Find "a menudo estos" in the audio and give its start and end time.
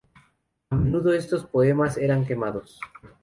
0.71-1.45